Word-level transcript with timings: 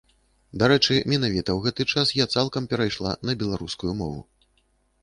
Дарэчы, 0.61 0.95
менавіта 1.13 1.49
ў 1.53 1.59
гэты 1.67 1.87
час 1.93 2.15
я 2.23 2.27
цалкам 2.37 2.63
перайшла 2.73 3.17
на 3.31 3.39
беларускую 3.45 3.93
мову. 4.03 4.21